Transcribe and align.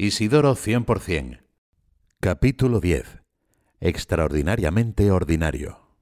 Isidoro 0.00 0.54
100%. 0.54 1.40
Capítulo 2.20 2.78
10. 2.78 3.24
Extraordinariamente 3.80 5.10
ordinario. 5.10 5.98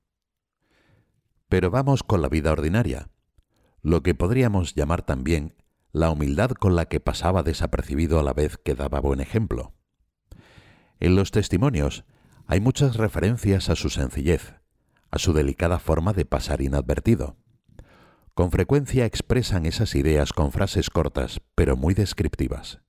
Pero 1.48 1.70
vamos 1.70 2.02
con 2.02 2.20
la 2.20 2.28
vida 2.28 2.52
ordinaria, 2.52 3.08
lo 3.80 4.02
que 4.02 4.14
podríamos 4.14 4.74
llamar 4.74 5.00
también 5.00 5.54
la 5.92 6.10
humildad 6.10 6.50
con 6.50 6.76
la 6.76 6.84
que 6.84 7.00
pasaba 7.00 7.42
desapercibido 7.42 8.20
a 8.20 8.22
la 8.22 8.34
vez 8.34 8.58
que 8.58 8.74
daba 8.74 9.00
buen 9.00 9.20
ejemplo. 9.20 9.72
En 11.00 11.16
los 11.16 11.30
testimonios 11.30 12.04
hay 12.44 12.60
muchas 12.60 12.96
referencias 12.96 13.70
a 13.70 13.76
su 13.76 13.88
sencillez, 13.88 14.56
a 15.10 15.18
su 15.18 15.32
delicada 15.32 15.78
forma 15.78 16.12
de 16.12 16.26
pasar 16.26 16.60
inadvertido. 16.60 17.38
Con 18.34 18.50
frecuencia 18.50 19.06
expresan 19.06 19.64
esas 19.64 19.94
ideas 19.94 20.34
con 20.34 20.52
frases 20.52 20.90
cortas, 20.90 21.40
pero 21.54 21.78
muy 21.78 21.94
descriptivas. 21.94 22.82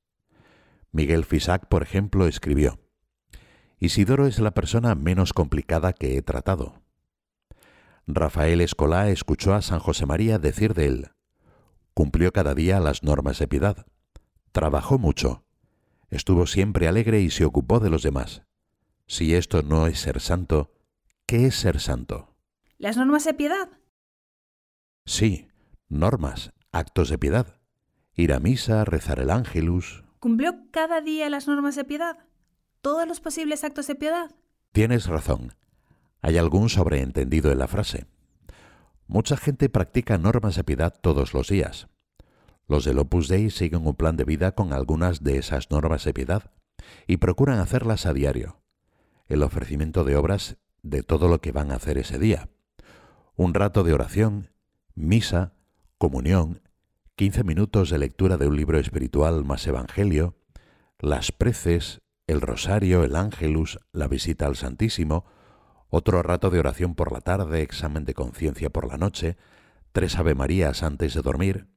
Miguel 0.98 1.26
Fisac, 1.26 1.68
por 1.68 1.84
ejemplo, 1.84 2.26
escribió, 2.26 2.80
Isidoro 3.78 4.26
es 4.26 4.40
la 4.40 4.56
persona 4.56 4.96
menos 4.96 5.32
complicada 5.32 5.94
que 5.94 6.18
he 6.18 6.24
tratado. 6.24 6.82
Rafael 8.08 8.62
Escolá 8.62 9.10
escuchó 9.10 9.54
a 9.54 9.62
San 9.62 9.78
José 9.78 10.08
María 10.08 10.40
decir 10.40 10.74
de 10.74 10.88
él, 10.88 11.12
cumplió 11.94 12.34
cada 12.34 12.56
día 12.56 12.80
las 12.80 13.04
normas 13.04 13.38
de 13.38 13.48
piedad, 13.48 13.86
trabajó 14.52 14.98
mucho, 14.98 15.46
estuvo 16.10 16.48
siempre 16.48 16.88
alegre 16.88 17.22
y 17.22 17.30
se 17.30 17.46
ocupó 17.46 17.80
de 17.80 17.92
los 17.92 18.02
demás. 18.02 18.42
Si 19.06 19.36
esto 19.36 19.62
no 19.62 19.86
es 19.86 20.00
ser 20.00 20.20
santo, 20.20 20.74
¿qué 21.28 21.46
es 21.46 21.54
ser 21.54 21.80
santo? 21.80 22.36
¿Las 22.80 22.98
normas 22.98 23.24
de 23.24 23.36
piedad? 23.36 23.70
Sí, 25.06 25.48
normas, 25.90 26.54
actos 26.72 27.10
de 27.10 27.20
piedad. 27.20 27.62
Ir 28.16 28.34
a 28.34 28.40
misa, 28.40 28.84
rezar 28.84 29.20
el 29.20 29.30
ángelus. 29.30 30.07
¿Cumplió 30.20 30.56
cada 30.72 31.02
día 31.02 31.30
las 31.30 31.48
normas 31.48 31.76
de 31.76 31.84
piedad? 31.84 32.18
¿Todos 32.82 33.08
los 33.08 33.20
posibles 33.20 33.64
actos 33.64 33.88
de 33.88 33.96
piedad? 33.96 34.32
Tienes 34.72 35.06
razón. 35.06 35.54
Hay 36.22 36.38
algún 36.38 36.70
sobreentendido 36.70 37.52
en 37.52 37.60
la 37.60 37.68
frase. 37.68 38.08
Mucha 39.08 39.38
gente 39.38 39.70
practica 39.70 40.18
normas 40.18 40.56
de 40.56 40.64
piedad 40.64 40.94
todos 41.00 41.34
los 41.34 41.50
días. 41.50 41.88
Los 42.68 42.84
del 42.84 43.00
Opus 43.00 43.28
Dei 43.28 43.50
siguen 43.50 43.86
un 43.86 43.96
plan 43.96 44.18
de 44.18 44.26
vida 44.26 44.54
con 44.54 44.74
algunas 44.74 45.24
de 45.24 45.38
esas 45.38 45.72
normas 45.72 46.04
de 46.04 46.14
piedad 46.14 46.52
y 47.06 47.18
procuran 47.18 47.60
hacerlas 47.60 48.06
a 48.06 48.14
diario. 48.14 48.62
El 49.28 49.44
ofrecimiento 49.44 50.04
de 50.04 50.18
obras 50.18 50.58
de 50.82 51.04
todo 51.04 51.28
lo 51.28 51.40
que 51.40 51.52
van 51.52 51.72
a 51.72 51.76
hacer 51.76 51.98
ese 51.98 52.18
día. 52.18 52.50
Un 53.36 53.54
rato 53.54 53.84
de 53.84 53.94
oración, 53.94 54.50
misa, 54.96 55.54
comunión, 55.98 56.62
15 57.18 57.44
minutos 57.44 57.90
de 57.90 57.98
lectura 57.98 58.38
de 58.38 58.48
un 58.48 58.56
libro 58.56 58.78
espiritual 58.78 59.44
más 59.44 59.66
evangelio, 59.66 60.36
las 61.00 61.32
preces, 61.32 62.00
el 62.28 62.42
rosario, 62.42 63.04
el 63.04 63.16
ángelus, 63.16 63.80
la 63.92 64.08
visita 64.08 64.46
al 64.46 64.56
Santísimo, 64.56 65.26
otro 65.90 66.22
rato 66.22 66.52
de 66.52 66.60
oración 66.60 66.94
por 66.94 67.12
la 67.12 67.22
tarde, 67.22 67.64
examen 67.64 68.06
de 68.06 68.14
conciencia 68.14 68.70
por 68.70 68.88
la 68.88 69.00
noche, 69.00 69.36
tres 69.94 70.16
Ave 70.20 70.36
Marías 70.36 70.84
antes 70.84 71.16
de 71.16 71.24
dormir. 71.24 71.70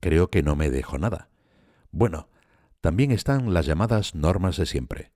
Creo 0.00 0.28
que 0.28 0.42
no 0.42 0.56
me 0.56 0.70
dejo 0.70 0.98
nada. 0.98 1.28
Bueno, 1.92 2.28
también 2.80 3.12
están 3.12 3.54
las 3.54 3.66
llamadas 3.66 4.16
normas 4.16 4.56
de 4.56 4.66
siempre, 4.66 5.12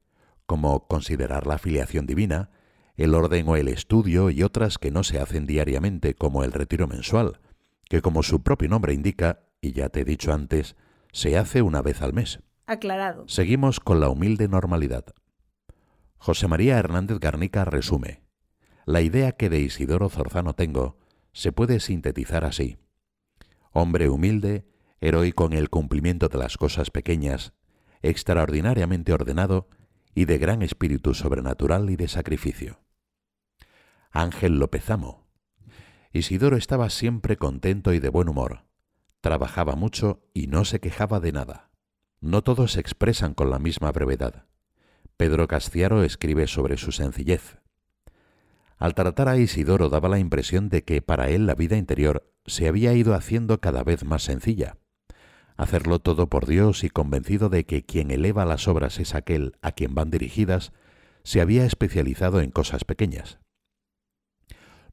como 0.46 0.86
considerar 0.86 1.48
la 1.48 1.58
filiación 1.58 2.06
divina, 2.06 2.50
el 2.94 3.12
orden 3.12 3.48
o 3.48 3.56
el 3.56 3.66
estudio 3.66 4.30
y 4.30 4.44
otras 4.44 4.78
que 4.78 4.92
no 4.92 5.02
se 5.02 5.18
hacen 5.18 5.46
diariamente, 5.46 6.14
como 6.14 6.44
el 6.44 6.52
retiro 6.52 6.86
mensual, 6.86 7.40
que 7.88 8.02
como 8.02 8.22
su 8.22 8.44
propio 8.44 8.68
nombre 8.68 8.94
indica, 8.94 9.47
y 9.60 9.72
ya 9.72 9.88
te 9.88 10.00
he 10.00 10.04
dicho 10.04 10.32
antes, 10.32 10.76
se 11.12 11.36
hace 11.36 11.62
una 11.62 11.82
vez 11.82 12.02
al 12.02 12.12
mes. 12.12 12.40
Aclarado. 12.66 13.26
Seguimos 13.28 13.80
con 13.80 14.00
la 14.00 14.08
humilde 14.08 14.48
normalidad. 14.48 15.06
José 16.18 16.48
María 16.48 16.78
Hernández 16.78 17.18
Garnica 17.18 17.64
resume. 17.64 18.22
La 18.84 19.00
idea 19.00 19.32
que 19.32 19.48
de 19.48 19.60
Isidoro 19.60 20.08
Zorzano 20.08 20.54
tengo 20.54 20.98
se 21.32 21.52
puede 21.52 21.80
sintetizar 21.80 22.44
así. 22.44 22.78
Hombre 23.72 24.08
humilde, 24.08 24.66
heroico 25.00 25.46
en 25.46 25.52
el 25.52 25.70
cumplimiento 25.70 26.28
de 26.28 26.38
las 26.38 26.56
cosas 26.56 26.90
pequeñas, 26.90 27.52
extraordinariamente 28.02 29.12
ordenado 29.12 29.68
y 30.14 30.24
de 30.24 30.38
gran 30.38 30.62
espíritu 30.62 31.14
sobrenatural 31.14 31.90
y 31.90 31.96
de 31.96 32.08
sacrificio. 32.08 32.80
Ángel 34.10 34.58
López 34.58 34.90
Amo. 34.90 35.26
Isidoro 36.12 36.56
estaba 36.56 36.90
siempre 36.90 37.36
contento 37.36 37.92
y 37.92 38.00
de 38.00 38.08
buen 38.08 38.28
humor. 38.28 38.67
Trabajaba 39.28 39.76
mucho 39.76 40.22
y 40.32 40.46
no 40.46 40.64
se 40.64 40.80
quejaba 40.80 41.20
de 41.20 41.32
nada. 41.32 41.68
No 42.22 42.42
todos 42.42 42.72
se 42.72 42.80
expresan 42.80 43.34
con 43.34 43.50
la 43.50 43.58
misma 43.58 43.92
brevedad. 43.92 44.46
Pedro 45.18 45.46
Castiaro 45.46 46.02
escribe 46.02 46.46
sobre 46.46 46.78
su 46.78 46.92
sencillez. 46.92 47.58
Al 48.78 48.94
tratar 48.94 49.28
a 49.28 49.36
Isidoro 49.36 49.90
daba 49.90 50.08
la 50.08 50.18
impresión 50.18 50.70
de 50.70 50.82
que 50.82 51.02
para 51.02 51.28
él 51.28 51.44
la 51.44 51.54
vida 51.54 51.76
interior 51.76 52.32
se 52.46 52.68
había 52.68 52.94
ido 52.94 53.12
haciendo 53.12 53.60
cada 53.60 53.84
vez 53.84 54.02
más 54.02 54.22
sencilla. 54.22 54.78
Hacerlo 55.58 55.98
todo 55.98 56.30
por 56.30 56.46
Dios 56.46 56.82
y 56.82 56.88
convencido 56.88 57.50
de 57.50 57.66
que 57.66 57.84
quien 57.84 58.10
eleva 58.10 58.46
las 58.46 58.66
obras 58.66 58.98
es 58.98 59.14
aquel 59.14 59.58
a 59.60 59.72
quien 59.72 59.94
van 59.94 60.10
dirigidas, 60.10 60.72
se 61.22 61.42
había 61.42 61.66
especializado 61.66 62.40
en 62.40 62.50
cosas 62.50 62.84
pequeñas. 62.84 63.40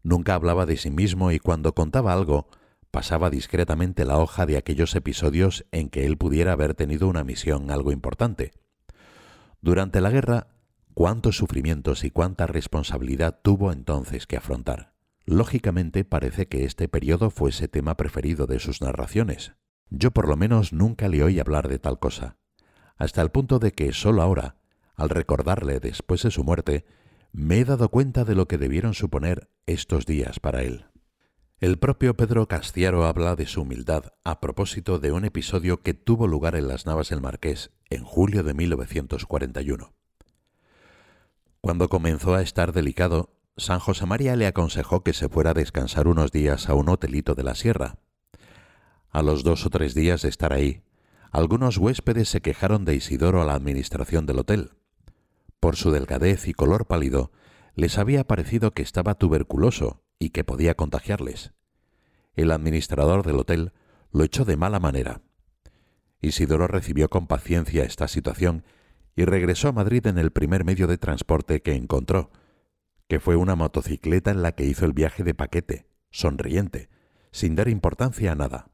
Nunca 0.04 0.34
hablaba 0.34 0.66
de 0.66 0.76
sí 0.76 0.92
mismo 0.92 1.32
y 1.32 1.40
cuando 1.40 1.74
contaba 1.74 2.12
algo, 2.12 2.50
pasaba 2.96 3.30
discretamente 3.30 4.06
la 4.06 4.20
hoja 4.20 4.46
de 4.46 4.56
aquellos 4.56 4.96
episodios 4.96 5.66
en 5.74 5.90
que 5.90 6.06
él 6.06 6.18
pudiera 6.18 6.54
haber 6.54 6.76
tenido 6.76 7.10
una 7.10 7.26
misión 7.26 7.70
algo 7.70 7.92
importante. 7.92 8.54
Durante 9.60 10.00
la 10.00 10.10
guerra, 10.10 10.48
cuántos 10.94 11.36
sufrimientos 11.36 12.06
y 12.06 12.10
cuánta 12.10 12.48
responsabilidad 12.48 13.42
tuvo 13.44 13.74
entonces 13.74 14.28
que 14.28 14.38
afrontar. 14.38 14.94
Lógicamente 15.26 16.06
parece 16.06 16.48
que 16.48 16.64
este 16.64 16.88
periodo 16.88 17.32
fuese 17.32 17.68
tema 17.68 17.98
preferido 17.98 18.48
de 18.48 18.60
sus 18.60 18.80
narraciones. 18.82 19.56
Yo 19.90 20.12
por 20.12 20.30
lo 20.30 20.38
menos 20.38 20.72
nunca 20.72 21.10
le 21.10 21.22
oí 21.22 21.38
hablar 21.42 21.68
de 21.68 21.80
tal 21.80 22.00
cosa, 22.00 22.38
hasta 22.96 23.22
el 23.22 23.30
punto 23.30 23.60
de 23.60 23.74
que 23.74 23.92
sólo 23.92 24.22
ahora, 24.22 24.56
al 24.96 25.10
recordarle 25.10 25.82
después 25.82 26.24
de 26.24 26.32
su 26.32 26.46
muerte, 26.46 26.86
me 27.34 27.60
he 27.60 27.66
dado 27.66 27.90
cuenta 27.90 28.24
de 28.24 28.36
lo 28.36 28.48
que 28.48 28.58
debieron 28.58 28.94
suponer 28.94 29.50
estos 29.66 30.06
días 30.06 30.40
para 30.40 30.64
él. 30.64 30.86
El 31.62 31.80
propio 31.80 32.18
Pedro 32.18 32.50
Castiaro 32.50 33.06
habla 33.06 33.38
de 33.38 33.46
su 33.46 33.62
humildad 33.62 34.12
a 34.26 34.42
propósito 34.42 35.00
de 35.00 35.14
un 35.14 35.24
episodio 35.24 35.82
que 35.82 35.94
tuvo 35.94 36.28
lugar 36.28 36.58
en 36.58 36.68
las 36.68 36.86
Navas 36.86 37.08
del 37.08 37.22
Marqués 37.22 37.72
en 37.90 38.04
julio 38.04 38.44
de 38.44 38.54
1941. 38.54 39.94
Cuando 41.62 41.88
comenzó 41.88 42.36
a 42.36 42.42
estar 42.42 42.74
delicado, 42.74 43.40
San 43.56 43.80
José 43.80 44.06
María 44.06 44.36
le 44.36 44.48
aconsejó 44.48 45.02
que 45.02 45.14
se 45.14 45.30
fuera 45.30 45.52
a 45.52 45.54
descansar 45.54 46.10
unos 46.10 46.34
días 46.34 46.68
a 46.68 46.74
un 46.74 46.90
hotelito 46.90 47.36
de 47.36 47.44
la 47.44 47.56
sierra. 47.56 48.00
A 49.10 49.22
los 49.22 49.46
dos 49.46 49.66
o 49.66 49.70
tres 49.70 49.96
días 49.96 50.24
de 50.24 50.30
estar 50.30 50.52
ahí, 50.52 50.84
algunos 51.32 51.78
huéspedes 51.78 52.28
se 52.28 52.42
quejaron 52.42 52.84
de 52.84 52.96
Isidoro 52.96 53.42
a 53.42 53.46
la 53.46 53.54
administración 53.54 54.26
del 54.26 54.40
hotel. 54.40 54.72
Por 55.62 55.78
su 55.78 55.92
delgadez 55.92 56.50
y 56.50 56.54
color 56.54 56.86
pálido, 56.86 57.32
les 57.76 57.98
había 57.98 58.26
parecido 58.26 58.72
que 58.72 58.82
estaba 58.82 59.16
tuberculoso 59.16 60.05
y 60.20 60.30
que 60.30 60.44
podía 60.44 60.76
contagiarles. 60.76 61.54
El 62.36 62.52
administrador 62.52 63.26
del 63.26 63.38
hotel 63.38 63.74
lo 64.12 64.24
echó 64.24 64.46
de 64.46 64.58
mala 64.58 64.80
manera. 64.80 65.22
Isidoro 66.22 66.68
recibió 66.68 67.10
con 67.10 67.28
paciencia 67.28 67.84
esta 67.84 68.08
situación 68.08 68.64
y 69.16 69.26
regresó 69.26 69.70
a 69.70 69.74
Madrid 69.74 70.06
en 70.08 70.18
el 70.18 70.32
primer 70.32 70.66
medio 70.66 70.88
de 70.88 70.98
transporte 70.98 71.62
que 71.62 71.74
encontró, 71.74 72.32
que 73.08 73.20
fue 73.20 73.36
una 73.36 73.56
motocicleta 73.56 74.32
en 74.32 74.42
la 74.42 74.54
que 74.54 74.66
hizo 74.66 74.86
el 74.86 74.94
viaje 74.94 75.24
de 75.24 75.34
paquete, 75.34 75.88
sonriente, 76.12 76.90
sin 77.32 77.56
dar 77.56 77.68
importancia 77.68 78.32
a 78.32 78.36
nada, 78.36 78.72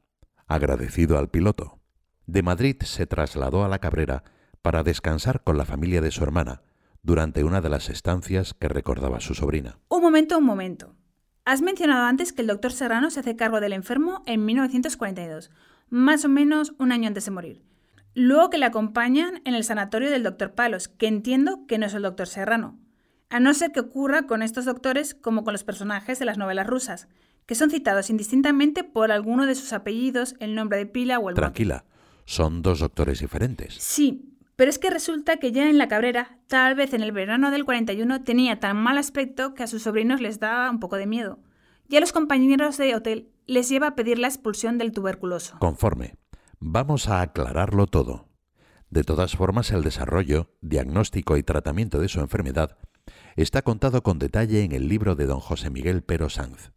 agradecido 0.47 1.17
al 1.17 1.29
piloto. 1.29 1.79
De 2.25 2.43
Madrid 2.43 2.77
se 2.83 3.07
trasladó 3.07 3.63
a 3.63 3.67
la 3.67 3.79
Cabrera 3.79 4.23
para 4.61 4.83
descansar 4.83 5.43
con 5.43 5.57
la 5.57 5.65
familia 5.65 6.01
de 6.01 6.11
su 6.11 6.23
hermana, 6.23 6.61
durante 7.03 7.43
una 7.43 7.61
de 7.61 7.69
las 7.69 7.89
estancias 7.89 8.53
que 8.53 8.67
recordaba 8.67 9.19
su 9.19 9.33
sobrina. 9.33 9.79
Un 9.89 10.01
momento, 10.01 10.37
un 10.37 10.45
momento. 10.45 10.95
Has 11.43 11.63
mencionado 11.63 12.03
antes 12.05 12.33
que 12.33 12.41
el 12.41 12.47
doctor 12.47 12.71
Serrano 12.71 13.09
se 13.09 13.19
hace 13.19 13.35
cargo 13.35 13.61
del 13.61 13.73
enfermo 13.73 14.21
en 14.27 14.45
1942, 14.45 15.49
más 15.89 16.23
o 16.23 16.29
menos 16.29 16.73
un 16.77 16.91
año 16.91 17.07
antes 17.07 17.25
de 17.25 17.31
morir. 17.31 17.63
Luego 18.13 18.51
que 18.51 18.59
le 18.59 18.65
acompañan 18.65 19.41
en 19.45 19.55
el 19.55 19.63
sanatorio 19.63 20.11
del 20.11 20.21
doctor 20.21 20.53
Palos, 20.53 20.87
que 20.87 21.07
entiendo 21.07 21.65
que 21.67 21.79
no 21.79 21.87
es 21.87 21.95
el 21.95 22.03
doctor 22.03 22.27
Serrano. 22.27 22.77
A 23.29 23.39
no 23.39 23.55
ser 23.55 23.71
que 23.71 23.79
ocurra 23.79 24.27
con 24.27 24.43
estos 24.43 24.65
doctores 24.65 25.15
como 25.15 25.43
con 25.43 25.53
los 25.53 25.63
personajes 25.63 26.19
de 26.19 26.25
las 26.25 26.37
novelas 26.37 26.67
rusas, 26.67 27.07
que 27.47 27.55
son 27.55 27.71
citados 27.71 28.11
indistintamente 28.11 28.83
por 28.83 29.11
alguno 29.11 29.47
de 29.47 29.55
sus 29.55 29.73
apellidos, 29.73 30.35
el 30.39 30.53
nombre 30.53 30.77
de 30.77 30.85
pila 30.85 31.17
o 31.17 31.29
el 31.29 31.35
Tranquila, 31.35 31.85
son 32.25 32.61
dos 32.61 32.79
doctores 32.79 33.19
diferentes. 33.19 33.75
Sí, 33.79 34.30
pero 34.61 34.69
es 34.69 34.77
que 34.77 34.91
resulta 34.91 35.37
que 35.37 35.51
ya 35.51 35.71
en 35.71 35.79
la 35.79 35.87
Cabrera, 35.87 36.37
tal 36.45 36.75
vez 36.75 36.93
en 36.93 37.01
el 37.01 37.11
verano 37.11 37.49
del 37.49 37.65
41, 37.65 38.21
tenía 38.21 38.59
tan 38.59 38.77
mal 38.77 38.99
aspecto 38.99 39.55
que 39.55 39.63
a 39.63 39.67
sus 39.67 39.81
sobrinos 39.81 40.21
les 40.21 40.39
daba 40.39 40.69
un 40.69 40.79
poco 40.79 40.97
de 40.97 41.07
miedo. 41.07 41.39
Y 41.89 41.95
a 41.95 41.99
los 41.99 42.11
compañeros 42.11 42.77
de 42.77 42.93
hotel 42.93 43.31
les 43.47 43.69
lleva 43.69 43.87
a 43.87 43.95
pedir 43.95 44.19
la 44.19 44.27
expulsión 44.27 44.77
del 44.77 44.91
tuberculoso. 44.91 45.57
Conforme. 45.57 46.13
Vamos 46.59 47.07
a 47.07 47.21
aclararlo 47.21 47.87
todo. 47.87 48.29
De 48.91 49.03
todas 49.03 49.35
formas, 49.35 49.71
el 49.71 49.81
desarrollo, 49.81 50.51
diagnóstico 50.61 51.37
y 51.37 51.41
tratamiento 51.41 51.97
de 51.97 52.07
su 52.07 52.19
enfermedad 52.19 52.77
está 53.37 53.63
contado 53.63 54.03
con 54.03 54.19
detalle 54.19 54.61
en 54.61 54.73
el 54.73 54.87
libro 54.87 55.15
de 55.15 55.25
don 55.25 55.39
José 55.39 55.71
Miguel 55.71 56.03
Pero 56.03 56.29
Sanz. 56.29 56.71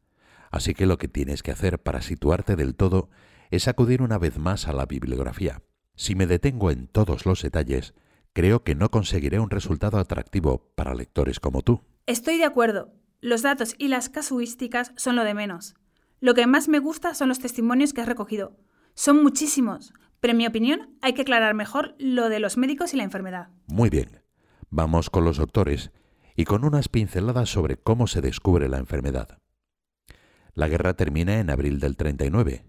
Así 0.50 0.72
que 0.72 0.86
lo 0.86 0.96
que 0.96 1.08
tienes 1.08 1.42
que 1.42 1.50
hacer 1.50 1.78
para 1.78 2.00
situarte 2.00 2.56
del 2.56 2.76
todo 2.76 3.10
es 3.50 3.68
acudir 3.68 4.00
una 4.00 4.16
vez 4.16 4.38
más 4.38 4.68
a 4.68 4.72
la 4.72 4.86
bibliografía. 4.86 5.60
Si 5.96 6.14
me 6.14 6.26
detengo 6.26 6.70
en 6.70 6.88
todos 6.88 7.24
los 7.24 7.42
detalles, 7.42 7.94
creo 8.32 8.64
que 8.64 8.74
no 8.74 8.90
conseguiré 8.90 9.38
un 9.38 9.50
resultado 9.50 9.98
atractivo 9.98 10.72
para 10.74 10.94
lectores 10.94 11.38
como 11.38 11.62
tú. 11.62 11.82
Estoy 12.06 12.38
de 12.38 12.44
acuerdo. 12.44 12.92
Los 13.20 13.42
datos 13.42 13.74
y 13.78 13.88
las 13.88 14.08
casuísticas 14.08 14.92
son 14.96 15.16
lo 15.16 15.24
de 15.24 15.34
menos. 15.34 15.74
Lo 16.20 16.34
que 16.34 16.46
más 16.46 16.68
me 16.68 16.80
gusta 16.80 17.14
son 17.14 17.28
los 17.28 17.38
testimonios 17.38 17.92
que 17.92 18.00
has 18.00 18.08
recogido. 18.08 18.56
Son 18.94 19.22
muchísimos, 19.22 19.92
pero 20.20 20.32
en 20.32 20.38
mi 20.38 20.46
opinión 20.46 20.96
hay 21.00 21.14
que 21.14 21.22
aclarar 21.22 21.54
mejor 21.54 21.94
lo 21.98 22.28
de 22.28 22.40
los 22.40 22.56
médicos 22.56 22.92
y 22.92 22.96
la 22.96 23.04
enfermedad. 23.04 23.48
Muy 23.66 23.88
bien. 23.88 24.22
Vamos 24.70 25.10
con 25.10 25.24
los 25.24 25.36
doctores 25.36 25.92
y 26.34 26.44
con 26.44 26.64
unas 26.64 26.88
pinceladas 26.88 27.48
sobre 27.48 27.76
cómo 27.76 28.08
se 28.08 28.20
descubre 28.20 28.68
la 28.68 28.78
enfermedad. 28.78 29.38
La 30.54 30.68
guerra 30.68 30.94
termina 30.94 31.38
en 31.38 31.50
abril 31.50 31.78
del 31.78 31.96
39. 31.96 32.64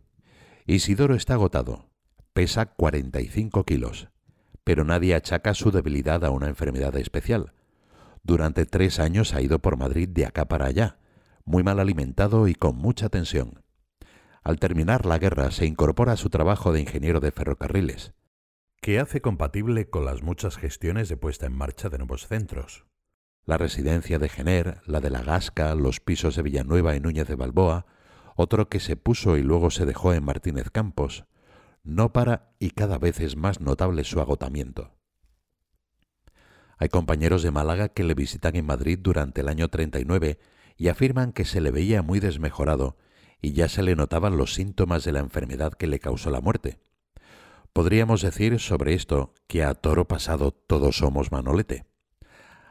Isidoro 0.68 1.16
está 1.16 1.34
agotado. 1.34 1.90
Pesa 2.36 2.66
45 2.66 3.64
kilos. 3.64 4.10
Pero 4.66 4.84
nadie 4.84 5.16
achaca 5.16 5.54
su 5.54 5.72
debilidad 5.72 6.26
a 6.26 6.32
una 6.32 6.50
enfermedad 6.50 6.94
especial. 6.98 7.54
Durante 8.24 8.66
tres 8.66 9.00
años 9.00 9.34
ha 9.34 9.42
ido 9.42 9.60
por 9.60 9.78
Madrid 9.78 10.10
de 10.10 10.26
acá 10.26 10.44
para 10.44 10.66
allá, 10.66 10.98
muy 11.46 11.64
mal 11.64 11.80
alimentado 11.80 12.50
y 12.50 12.54
con 12.54 12.76
mucha 12.76 13.08
tensión. 13.08 13.64
Al 14.44 14.60
terminar 14.60 15.06
la 15.06 15.18
guerra 15.18 15.50
se 15.52 15.66
incorpora 15.66 16.12
a 16.12 16.18
su 16.18 16.30
trabajo 16.30 16.74
de 16.74 16.82
ingeniero 16.82 17.22
de 17.22 17.32
ferrocarriles, 17.32 18.12
que 18.82 19.00
hace 19.00 19.22
compatible 19.22 19.90
con 19.90 20.04
las 20.04 20.22
muchas 20.22 20.58
gestiones 20.58 21.08
de 21.08 21.16
puesta 21.16 21.46
en 21.46 21.56
marcha 21.56 21.88
de 21.88 22.00
nuevos 22.00 22.28
centros. 22.28 22.86
La 23.46 23.58
residencia 23.58 24.20
de 24.20 24.28
Gener, 24.28 24.82
la 24.88 25.00
de 25.00 25.10
La 25.10 25.24
Gasca, 25.24 25.74
los 25.74 26.02
pisos 26.02 26.36
de 26.36 26.42
Villanueva 26.42 26.98
y 26.98 27.00
Núñez 27.00 27.30
de 27.30 27.36
Balboa, 27.36 27.86
otro 28.36 28.68
que 28.68 28.82
se 28.82 28.98
puso 28.98 29.38
y 29.38 29.42
luego 29.42 29.72
se 29.72 29.86
dejó 29.86 30.12
en 30.12 30.26
Martínez 30.26 30.70
Campos. 30.70 31.26
No 31.86 32.14
para 32.14 32.52
y 32.58 32.72
cada 32.72 32.98
vez 32.98 33.20
es 33.20 33.36
más 33.36 33.62
notable 33.62 34.04
su 34.04 34.20
agotamiento. 34.20 34.96
Hay 36.80 36.90
compañeros 36.90 37.44
de 37.44 37.52
Málaga 37.52 37.90
que 37.90 38.04
le 38.04 38.16
visitan 38.16 38.56
en 38.56 38.66
Madrid 38.66 38.98
durante 39.00 39.42
el 39.42 39.48
año 39.48 39.68
39 39.68 40.40
y 40.78 40.88
afirman 40.88 41.32
que 41.32 41.46
se 41.46 41.62
le 41.62 41.70
veía 41.70 42.02
muy 42.02 42.20
desmejorado 42.20 42.98
y 43.40 43.54
ya 43.54 43.70
se 43.70 43.84
le 43.84 43.96
notaban 43.96 44.36
los 44.36 44.56
síntomas 44.56 45.04
de 45.04 45.12
la 45.12 45.20
enfermedad 45.20 45.74
que 45.74 45.86
le 45.86 46.00
causó 46.00 46.32
la 46.32 46.42
muerte. 46.42 46.80
Podríamos 47.72 48.24
decir 48.24 48.60
sobre 48.60 48.96
esto 48.96 49.36
que 49.46 49.64
a 49.64 49.76
toro 49.76 50.08
pasado 50.08 50.52
todos 50.52 50.98
somos 50.98 51.32
manolete. 51.32 51.86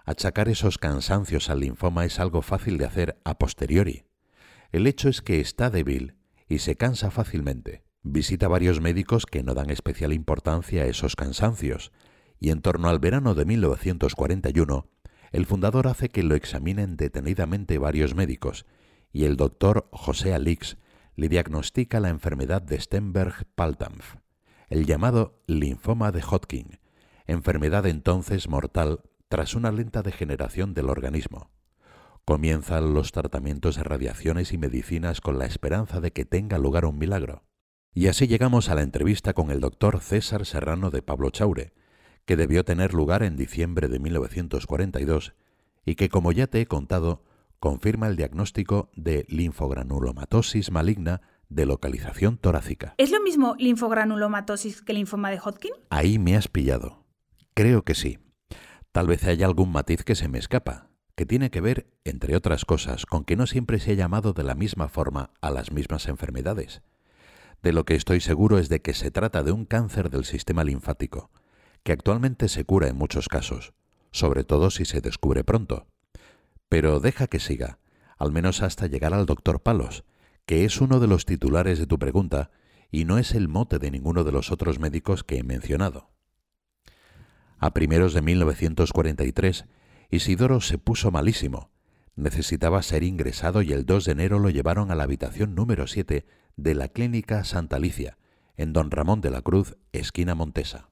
Achacar 0.05 0.49
esos 0.49 0.77
cansancios 0.77 1.51
al 1.51 1.61
linfoma 1.61 2.05
es 2.05 2.19
algo 2.19 2.43
fácil 2.43 2.79
de 2.79 2.87
hacer 2.87 3.21
a 3.25 3.39
posteriori. 3.39 4.07
El 4.73 4.89
hecho 4.89 5.09
es 5.09 5.23
que 5.23 5.39
está 5.39 5.71
débil 5.71 6.17
y 6.49 6.59
se 6.59 6.77
cansa 6.77 7.13
fácilmente. 7.13 7.84
Visita 8.05 8.49
varios 8.49 8.81
médicos 8.81 9.25
que 9.25 9.43
no 9.43 9.55
dan 9.55 9.71
especial 9.71 10.13
importancia 10.13 10.83
a 10.83 10.87
esos 10.87 11.17
cansancios, 11.17 11.91
y 12.39 12.51
en 12.51 12.61
torno 12.61 12.89
al 12.89 12.99
verano 12.99 13.35
de 13.35 13.47
1941 13.47 14.87
el 15.33 15.47
fundador 15.47 15.89
hace 15.89 16.11
que 16.11 16.23
lo 16.23 16.37
examinen 16.37 16.97
detenidamente 16.97 17.79
varios 17.79 18.15
médicos 18.15 18.67
y 19.11 19.25
el 19.25 19.37
doctor 19.37 19.89
José 19.91 20.35
Alix 20.35 20.77
le 21.17 21.29
diagnostica 21.29 21.99
la 21.99 22.11
enfermedad 22.11 22.61
de 22.61 22.79
Stenberg-Paltamf, 22.79 24.17
el 24.69 24.85
llamado 24.87 25.43
linfoma 25.47 26.13
de 26.13 26.23
Hodgkin, 26.23 26.79
enfermedad 27.27 27.87
entonces 27.87 28.49
mortal 28.49 29.01
tras 29.29 29.55
una 29.55 29.73
lenta 29.73 30.03
degeneración 30.03 30.75
del 30.75 30.91
organismo. 30.91 31.51
Comienzan 32.25 32.93
los 32.93 33.13
tratamientos 33.13 33.77
de 33.77 33.83
radiaciones 33.83 34.53
y 34.53 34.59
medicinas 34.59 35.21
con 35.21 35.39
la 35.39 35.47
esperanza 35.47 36.01
de 36.01 36.13
que 36.13 36.25
tenga 36.25 36.59
lugar 36.59 36.85
un 36.85 36.99
milagro. 36.99 37.45
Y 37.97 38.09
así 38.09 38.27
llegamos 38.27 38.69
a 38.69 38.75
la 38.75 38.83
entrevista 38.83 39.35
con 39.35 39.53
el 39.53 39.61
doctor 39.61 40.01
César 40.01 40.45
Serrano 40.47 40.91
de 40.91 41.01
Pablo 41.01 41.31
Chaure, 41.31 41.73
que 42.25 42.35
debió 42.37 42.65
tener 42.65 42.93
lugar 42.93 43.23
en 43.23 43.37
diciembre 43.37 43.87
de 43.87 44.01
1942 44.01 45.35
y 45.85 45.95
que, 45.95 46.09
como 46.09 46.33
ya 46.33 46.49
te 46.49 46.61
he 46.61 46.67
contado, 46.67 47.23
confirma 47.61 48.09
el 48.09 48.17
diagnóstico 48.17 48.91
de 48.97 49.25
linfogranulomatosis 49.29 50.73
maligna 50.73 51.23
de 51.49 51.67
localización 51.67 52.37
torácica. 52.37 52.95
¿Es 52.99 53.13
lo 53.13 53.21
mismo 53.23 53.55
linfogranulomatosis 53.61 54.83
que 54.83 54.93
linfoma 54.93 55.31
de 55.31 55.39
Hodgkin? 55.39 55.73
Ahí 55.91 56.19
me 56.19 56.37
has 56.37 56.49
pillado. 56.49 57.05
Creo 57.55 57.85
que 57.85 57.95
sí. 57.95 58.19
Tal 58.91 59.07
vez 59.07 59.23
haya 59.23 59.47
algún 59.47 59.71
matiz 59.71 60.03
que 60.03 60.17
se 60.17 60.27
me 60.27 60.39
escapa, 60.39 60.91
que 61.15 61.27
tiene 61.27 61.51
que 61.51 61.61
ver, 61.61 61.87
entre 62.03 62.35
otras 62.35 62.65
cosas, 62.65 63.07
con 63.07 63.25
que 63.25 63.37
no 63.37 63.47
siempre 63.47 63.79
se 63.79 63.93
ha 63.93 63.95
llamado 63.95 64.33
de 64.33 64.43
la 64.43 64.57
misma 64.57 64.89
forma 64.89 65.31
a 65.41 65.53
las 65.53 65.71
mismas 65.71 66.09
enfermedades. 66.09 66.83
De 67.65 67.73
lo 67.73 67.87
que 67.87 67.95
estoy 67.95 68.21
seguro 68.21 68.59
es 68.59 68.69
de 68.69 68.83
que 68.83 68.93
se 68.93 69.11
trata 69.11 69.43
de 69.43 69.51
un 69.51 69.65
cáncer 69.65 70.11
del 70.11 70.27
sistema 70.27 70.65
linfático, 70.65 71.31
que 71.83 71.93
actualmente 71.93 72.51
se 72.51 72.67
cura 72.67 72.89
en 72.89 72.97
muchos 72.97 73.27
casos, 73.27 73.73
sobre 74.11 74.45
todo 74.45 74.69
si 74.69 74.85
se 74.85 75.01
descubre 75.01 75.45
pronto. 75.45 75.87
Pero 76.69 77.01
deja 77.01 77.27
que 77.27 77.41
siga, 77.41 77.79
al 78.19 78.33
menos 78.33 78.61
hasta 78.61 78.87
llegar 78.87 79.15
al 79.15 79.25
doctor 79.25 79.63
Palos, 79.63 80.05
que 80.45 80.67
es 80.67 80.83
uno 80.83 81.01
de 81.01 81.07
los 81.07 81.25
titulares 81.25 81.79
de 81.79 81.87
tu 81.87 81.99
pregunta 81.99 82.51
y 82.91 83.07
no 83.07 83.17
es 83.17 83.33
el 83.33 83.49
mote 83.49 83.79
de 83.79 83.91
ninguno 83.91 84.25
de 84.25 84.33
los 84.33 84.53
otros 84.53 84.79
médicos 84.79 85.25
que 85.25 85.39
he 85.39 85.43
mencionado. 85.43 86.11
A 87.59 87.73
primeros 87.73 88.13
de 88.13 88.21
1943, 88.21 89.65
Isidoro 90.11 90.61
se 90.61 90.77
puso 90.77 91.11
malísimo. 91.11 91.71
Necesitaba 92.17 92.83
ser 92.83 93.03
ingresado 93.03 93.63
y 93.63 93.73
el 93.73 93.87
2 93.87 94.05
de 94.05 94.13
enero 94.13 94.39
lo 94.39 94.51
llevaron 94.51 94.91
a 94.91 94.95
la 94.95 95.05
habitación 95.05 95.55
número 95.55 95.87
7 95.87 96.25
de 96.57 96.75
la 96.75 96.89
Clínica 96.89 97.45
Santa 97.45 97.77
Alicia, 97.77 98.19
en 98.57 98.73
Don 98.73 98.91
Ramón 98.91 99.21
de 99.21 99.31
la 99.31 99.43
Cruz, 99.43 99.77
esquina 99.93 100.35
Montesa. 100.35 100.91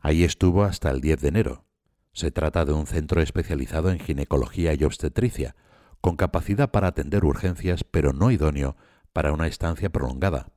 Ahí 0.00 0.24
estuvo 0.24 0.64
hasta 0.64 0.90
el 0.90 1.00
10 1.00 1.20
de 1.20 1.28
enero. 1.28 1.64
Se 2.12 2.30
trata 2.30 2.64
de 2.64 2.72
un 2.72 2.86
centro 2.86 3.20
especializado 3.20 3.90
en 3.90 3.98
ginecología 3.98 4.72
y 4.72 4.84
obstetricia, 4.84 5.54
con 6.00 6.16
capacidad 6.16 6.70
para 6.70 6.88
atender 6.88 7.24
urgencias, 7.24 7.84
pero 7.84 8.12
no 8.12 8.30
idóneo 8.30 8.76
para 9.12 9.32
una 9.32 9.46
estancia 9.46 9.90
prolongada, 9.90 10.48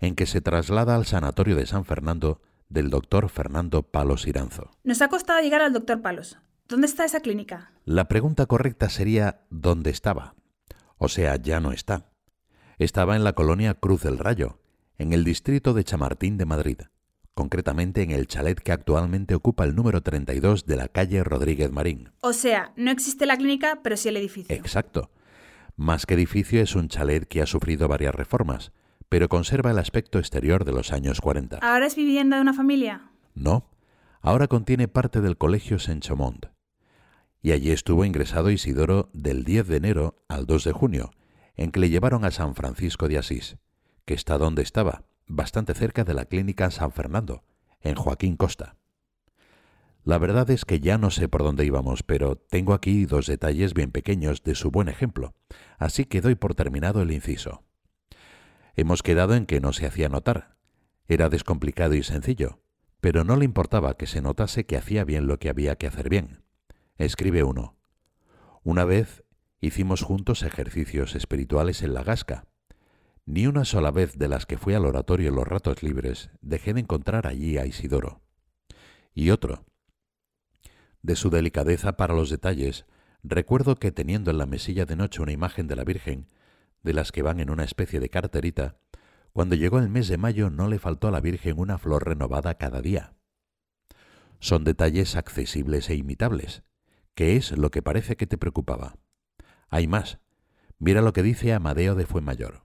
en 0.00 0.16
que 0.16 0.26
se 0.26 0.40
traslada 0.40 0.96
al 0.96 1.06
Sanatorio 1.06 1.54
de 1.54 1.66
San 1.66 1.84
Fernando 1.84 2.40
del 2.68 2.90
doctor 2.90 3.28
Fernando 3.28 3.82
Palos 3.82 4.26
Iranzo. 4.26 4.70
Nos 4.82 5.00
ha 5.00 5.08
costado 5.08 5.40
llegar 5.40 5.62
al 5.62 5.72
doctor 5.72 6.02
Palos. 6.02 6.38
¿Dónde 6.68 6.86
está 6.86 7.04
esa 7.04 7.20
clínica? 7.20 7.72
La 7.84 8.08
pregunta 8.08 8.46
correcta 8.46 8.88
sería 8.88 9.42
¿dónde 9.50 9.90
estaba? 9.90 10.34
O 10.98 11.08
sea, 11.08 11.36
ya 11.36 11.60
no 11.60 11.72
está. 11.72 12.10
Estaba 12.78 13.16
en 13.16 13.24
la 13.24 13.34
colonia 13.34 13.74
Cruz 13.74 14.02
del 14.02 14.18
Rayo, 14.18 14.58
en 14.98 15.12
el 15.12 15.24
distrito 15.24 15.74
de 15.74 15.84
Chamartín 15.84 16.36
de 16.36 16.44
Madrid 16.44 16.78
concretamente 17.36 18.02
en 18.02 18.12
el 18.12 18.26
chalet 18.26 18.58
que 18.58 18.72
actualmente 18.72 19.34
ocupa 19.34 19.64
el 19.64 19.76
número 19.76 20.02
32 20.02 20.64
de 20.64 20.76
la 20.76 20.88
calle 20.88 21.22
Rodríguez 21.22 21.70
Marín. 21.70 22.10
O 22.22 22.32
sea, 22.32 22.72
no 22.76 22.90
existe 22.90 23.26
la 23.26 23.36
clínica, 23.36 23.80
pero 23.82 23.98
sí 23.98 24.08
el 24.08 24.16
edificio. 24.16 24.56
Exacto. 24.56 25.10
Más 25.76 26.06
que 26.06 26.14
edificio 26.14 26.62
es 26.62 26.74
un 26.74 26.88
chalet 26.88 27.28
que 27.28 27.42
ha 27.42 27.46
sufrido 27.46 27.88
varias 27.88 28.14
reformas, 28.14 28.72
pero 29.10 29.28
conserva 29.28 29.70
el 29.70 29.78
aspecto 29.78 30.18
exterior 30.18 30.64
de 30.64 30.72
los 30.72 30.94
años 30.94 31.20
40. 31.20 31.58
¿Ahora 31.58 31.84
es 31.84 31.94
vivienda 31.94 32.36
de 32.36 32.42
una 32.42 32.54
familia? 32.54 33.10
No. 33.34 33.68
Ahora 34.22 34.48
contiene 34.48 34.88
parte 34.88 35.20
del 35.20 35.36
colegio 35.36 35.78
Saint-Chamond. 35.78 36.55
Y 37.46 37.52
allí 37.52 37.70
estuvo 37.70 38.04
ingresado 38.04 38.50
Isidoro 38.50 39.08
del 39.12 39.44
10 39.44 39.68
de 39.68 39.76
enero 39.76 40.16
al 40.26 40.46
2 40.46 40.64
de 40.64 40.72
junio, 40.72 41.12
en 41.54 41.70
que 41.70 41.78
le 41.78 41.90
llevaron 41.90 42.24
a 42.24 42.32
San 42.32 42.56
Francisco 42.56 43.06
de 43.06 43.18
Asís, 43.18 43.56
que 44.04 44.14
está 44.14 44.36
donde 44.36 44.62
estaba, 44.62 45.04
bastante 45.28 45.72
cerca 45.72 46.02
de 46.02 46.12
la 46.12 46.24
clínica 46.24 46.72
San 46.72 46.90
Fernando, 46.90 47.44
en 47.82 47.94
Joaquín 47.94 48.36
Costa. 48.36 48.78
La 50.02 50.18
verdad 50.18 50.50
es 50.50 50.64
que 50.64 50.80
ya 50.80 50.98
no 50.98 51.12
sé 51.12 51.28
por 51.28 51.44
dónde 51.44 51.64
íbamos, 51.64 52.02
pero 52.02 52.34
tengo 52.34 52.74
aquí 52.74 53.06
dos 53.06 53.28
detalles 53.28 53.74
bien 53.74 53.92
pequeños 53.92 54.42
de 54.42 54.56
su 54.56 54.72
buen 54.72 54.88
ejemplo, 54.88 55.36
así 55.78 56.04
que 56.04 56.20
doy 56.20 56.34
por 56.34 56.56
terminado 56.56 57.00
el 57.00 57.12
inciso. 57.12 57.62
Hemos 58.74 59.04
quedado 59.04 59.36
en 59.36 59.46
que 59.46 59.60
no 59.60 59.72
se 59.72 59.86
hacía 59.86 60.08
notar. 60.08 60.56
Era 61.06 61.28
descomplicado 61.28 61.94
y 61.94 62.02
sencillo, 62.02 62.58
pero 63.00 63.22
no 63.22 63.36
le 63.36 63.44
importaba 63.44 63.96
que 63.96 64.08
se 64.08 64.20
notase 64.20 64.66
que 64.66 64.76
hacía 64.76 65.04
bien 65.04 65.28
lo 65.28 65.38
que 65.38 65.48
había 65.48 65.76
que 65.76 65.86
hacer 65.86 66.08
bien. 66.08 66.44
Escribe 66.98 67.42
uno. 67.42 67.76
Una 68.64 68.86
vez 68.86 69.22
hicimos 69.60 70.02
juntos 70.02 70.42
ejercicios 70.42 71.14
espirituales 71.14 71.82
en 71.82 71.92
la 71.92 72.02
Gasca, 72.02 72.46
ni 73.26 73.46
una 73.46 73.66
sola 73.66 73.90
vez 73.90 74.16
de 74.16 74.28
las 74.28 74.46
que 74.46 74.56
fui 74.56 74.72
al 74.72 74.86
oratorio 74.86 75.30
los 75.30 75.46
ratos 75.46 75.82
libres 75.82 76.30
dejé 76.40 76.72
de 76.72 76.80
encontrar 76.80 77.26
allí 77.26 77.58
a 77.58 77.66
Isidoro. 77.66 78.22
Y 79.12 79.28
otro. 79.28 79.66
De 81.02 81.16
su 81.16 81.28
delicadeza 81.28 81.98
para 81.98 82.14
los 82.14 82.30
detalles, 82.30 82.86
recuerdo 83.22 83.76
que 83.76 83.92
teniendo 83.92 84.30
en 84.30 84.38
la 84.38 84.46
mesilla 84.46 84.86
de 84.86 84.96
noche 84.96 85.20
una 85.20 85.32
imagen 85.32 85.66
de 85.66 85.76
la 85.76 85.84
Virgen, 85.84 86.28
de 86.82 86.94
las 86.94 87.12
que 87.12 87.20
van 87.20 87.40
en 87.40 87.50
una 87.50 87.64
especie 87.64 88.00
de 88.00 88.08
carterita, 88.08 88.78
cuando 89.34 89.54
llegó 89.54 89.80
el 89.80 89.90
mes 89.90 90.08
de 90.08 90.16
mayo 90.16 90.48
no 90.48 90.66
le 90.66 90.78
faltó 90.78 91.08
a 91.08 91.10
la 91.10 91.20
Virgen 91.20 91.58
una 91.58 91.76
flor 91.76 92.06
renovada 92.06 92.54
cada 92.54 92.80
día. 92.80 93.12
Son 94.40 94.64
detalles 94.64 95.14
accesibles 95.14 95.90
e 95.90 95.96
imitables, 95.96 96.62
que 97.16 97.34
es 97.34 97.50
lo 97.52 97.70
que 97.70 97.82
parece 97.82 98.16
que 98.16 98.26
te 98.26 98.36
preocupaba. 98.36 98.98
Hay 99.70 99.88
más. 99.88 100.20
Mira 100.78 101.00
lo 101.00 101.14
que 101.14 101.22
dice 101.22 101.54
Amadeo 101.54 101.94
de 101.94 102.04
Fuenmayor. 102.04 102.62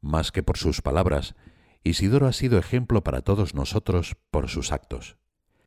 Más 0.00 0.32
que 0.32 0.42
por 0.42 0.58
sus 0.58 0.82
palabras, 0.82 1.36
Isidoro 1.84 2.26
ha 2.26 2.32
sido 2.32 2.58
ejemplo 2.58 3.04
para 3.04 3.22
todos 3.22 3.54
nosotros 3.54 4.16
por 4.32 4.48
sus 4.48 4.72
actos. 4.72 5.16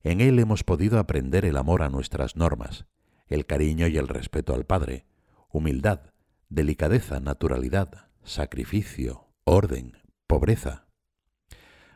En 0.03 0.19
él 0.19 0.37
hemos 0.37 0.65
podido 0.65 0.99
aprender 0.99 1.45
el 1.45 1.55
amor 1.55 1.81
a 1.81 1.89
nuestras 1.89 2.35
normas, 2.35 2.85
el 3.27 3.45
cariño 3.45 3.87
y 3.87 3.97
el 3.97 4.09
respeto 4.09 4.53
al 4.53 4.65
Padre, 4.65 5.05
humildad, 5.49 6.11
delicadeza, 6.49 7.21
naturalidad, 7.21 8.09
sacrificio, 8.21 9.29
orden, 9.45 9.97
pobreza. 10.27 10.87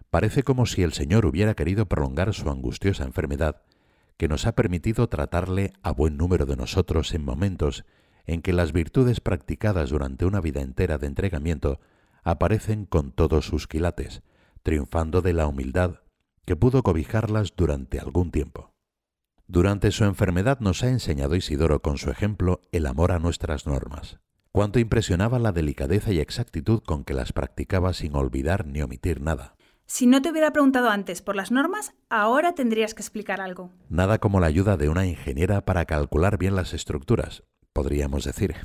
Parece 0.10 0.44
como 0.44 0.66
si 0.66 0.84
el 0.84 0.94
Señor 0.94 1.26
hubiera 1.26 1.54
querido 1.54 1.88
prolongar 1.88 2.34
su 2.34 2.50
angustiosa 2.50 3.04
enfermedad, 3.04 3.64
que 4.18 4.28
nos 4.28 4.46
ha 4.46 4.54
permitido 4.54 5.10
tratarle 5.10 5.74
a 5.82 5.92
buen 5.92 6.18
número 6.18 6.46
de 6.46 6.56
nosotros 6.56 7.14
en 7.14 7.26
momentos 7.26 7.86
en 8.26 8.42
que 8.42 8.54
las 8.54 8.72
virtudes 8.72 9.20
practicadas 9.20 9.90
durante 9.90 10.26
una 10.26 10.42
vida 10.42 10.62
entera 10.62 10.98
de 10.98 11.08
entregamiento 11.08 11.80
aparecen 12.24 12.86
con 12.86 13.12
todos 13.12 13.46
sus 13.46 13.68
quilates, 13.68 14.22
triunfando 14.64 15.22
de 15.22 15.34
la 15.34 15.48
humildad 15.48 16.02
que 16.46 16.56
pudo 16.56 16.84
cobijarlas 16.84 17.54
durante 17.56 18.00
algún 18.00 18.32
tiempo. 18.32 18.74
Durante 19.48 19.92
su 19.92 20.06
enfermedad 20.06 20.60
nos 20.60 20.84
ha 20.84 20.88
enseñado 20.88 21.36
Isidoro 21.36 21.82
con 21.82 21.98
su 21.98 22.10
ejemplo 22.10 22.62
el 22.72 22.86
amor 22.86 23.12
a 23.12 23.20
nuestras 23.20 23.68
normas. 23.68 24.20
Cuánto 24.52 24.80
impresionaba 24.80 25.40
la 25.40 25.52
delicadeza 25.52 26.12
y 26.12 26.20
exactitud 26.20 26.82
con 26.84 27.04
que 27.04 27.14
las 27.14 27.34
practicaba 27.34 27.94
sin 27.94 28.16
olvidar 28.16 28.66
ni 28.66 28.82
omitir 28.82 29.22
nada. 29.22 29.56
Si 29.94 30.08
no 30.08 30.22
te 30.22 30.32
hubiera 30.32 30.54
preguntado 30.54 30.90
antes 30.90 31.22
por 31.22 31.36
las 31.36 31.52
normas, 31.52 31.94
ahora 32.10 32.56
tendrías 32.56 32.94
que 32.94 33.02
explicar 33.02 33.42
algo. 33.42 33.74
Nada 33.90 34.20
como 34.20 34.40
la 34.40 34.48
ayuda 34.48 34.78
de 34.78 34.88
una 34.88 35.06
ingeniera 35.06 35.66
para 35.66 35.84
calcular 35.84 36.38
bien 36.38 36.56
las 36.56 36.74
estructuras, 36.74 37.44
podríamos 37.74 38.24
decir. 38.24 38.56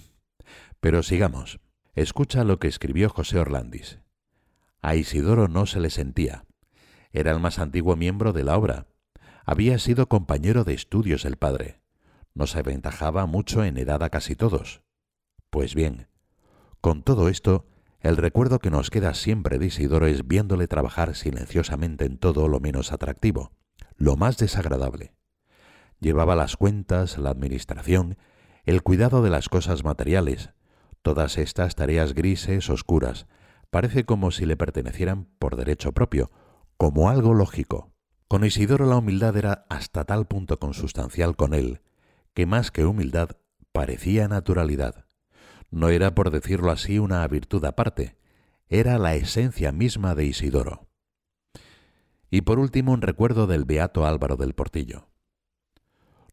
Pero 0.79 1.03
sigamos. 1.03 1.59
Escucha 1.97 2.45
lo 2.45 2.61
que 2.61 2.69
escribió 2.69 3.11
José 3.11 3.41
Orlandis. 3.41 3.99
A 4.81 4.95
Isidoro 4.95 5.49
no 5.49 5.67
se 5.67 5.81
le 5.81 5.91
sentía. 5.91 6.45
Era 7.11 7.33
el 7.33 7.41
más 7.41 7.59
antiguo 7.59 7.97
miembro 7.97 8.33
de 8.33 8.45
la 8.45 8.57
obra. 8.57 8.87
Había 9.45 9.81
sido 9.81 10.09
compañero 10.09 10.63
de 10.63 10.75
estudios 10.75 11.25
el 11.25 11.37
padre. 11.37 11.81
Nos 12.35 12.55
aventajaba 12.55 13.27
mucho 13.27 13.65
en 13.65 13.79
edad 13.79 14.05
a 14.05 14.11
casi 14.11 14.37
todos. 14.37 14.81
Pues 15.51 15.75
bien, 15.75 16.07
con 16.81 17.03
todo 17.03 17.29
esto, 17.29 17.67
el 18.09 18.17
recuerdo 18.17 18.61
que 18.61 18.71
nos 18.71 18.91
queda 18.91 19.15
siempre 19.15 19.59
de 19.59 19.67
Isidoro 19.67 20.07
es 20.07 20.29
viéndole 20.29 20.69
trabajar 20.69 21.15
silenciosamente 21.17 22.05
en 22.05 22.19
todo 22.19 22.47
lo 22.47 22.61
menos 22.61 22.93
atractivo, 22.93 23.53
lo 23.97 24.17
más 24.17 24.37
desagradable. 24.37 25.15
Llevaba 25.99 26.37
las 26.37 26.57
cuentas, 26.57 27.19
la 27.19 27.31
administración, 27.31 28.17
el 28.65 28.83
cuidado 28.83 29.23
de 29.23 29.31
las 29.31 29.49
cosas 29.49 29.83
materiales, 29.83 30.51
todas 31.03 31.39
estas 31.39 31.75
tareas 31.75 32.15
grises, 32.15 32.71
oscuras, 32.71 33.27
parece 33.71 34.05
como 34.05 34.31
si 34.31 34.47
le 34.47 34.57
pertenecieran 34.57 35.29
por 35.39 35.57
derecho 35.57 35.93
propio, 35.93 36.31
como 36.77 37.09
algo 37.09 37.35
lógico. 37.35 37.93
Con 38.29 38.45
Isidoro 38.45 38.87
la 38.87 38.99
humildad 38.99 39.37
era 39.37 39.67
hasta 39.69 40.05
tal 40.05 40.27
punto 40.27 40.59
consustancial 40.59 41.37
con 41.37 41.55
él, 41.55 41.81
que 42.35 42.47
más 42.47 42.71
que 42.71 42.85
humildad 42.85 43.31
parecía 43.73 44.29
naturalidad. 44.29 45.06
No 45.71 45.89
era, 45.89 46.15
por 46.15 46.31
decirlo 46.31 46.71
así, 46.71 46.99
una 46.99 47.27
virtud 47.29 47.65
aparte, 47.65 48.17
era 48.69 48.99
la 48.99 49.15
esencia 49.15 49.73
misma 49.73 50.15
de 50.15 50.27
Isidoro. 50.27 50.89
Y 52.31 52.43
por 52.43 52.59
último 52.59 52.93
un 52.93 53.03
recuerdo 53.03 53.47
del 53.47 53.65
beato 53.65 54.07
Álvaro 54.07 54.37
del 54.37 54.55
Portillo. 54.55 55.09